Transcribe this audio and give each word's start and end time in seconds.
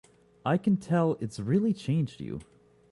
I 0.43 0.57
can 0.57 0.77
tell 0.77 1.15
it's 1.21 1.39
really 1.39 1.75
changed 1.75 2.21
you. 2.21 2.39